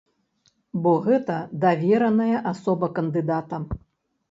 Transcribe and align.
Бо 0.85 0.93
гэта 1.07 1.35
давераная 1.67 2.41
асоба 2.55 2.91
кандыдата. 2.99 3.63